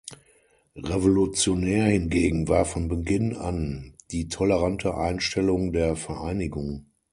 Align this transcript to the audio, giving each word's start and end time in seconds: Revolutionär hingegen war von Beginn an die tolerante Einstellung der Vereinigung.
Revolutionär 0.77 1.85
hingegen 1.85 2.47
war 2.47 2.65
von 2.65 2.87
Beginn 2.87 3.35
an 3.37 3.93
die 4.09 4.29
tolerante 4.29 4.95
Einstellung 4.97 5.73
der 5.73 5.95
Vereinigung. 5.95 6.87